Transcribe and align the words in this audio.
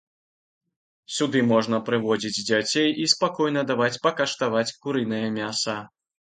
Сюды 1.17 1.43
можна 1.51 1.77
прыводзіць 1.89 2.43
дзяцей 2.49 2.89
і 3.05 3.07
спакойна 3.15 3.61
даваць 3.75 3.93
пакаштаваць 4.09 4.67
курынае 4.83 5.25
мяса. 5.41 5.81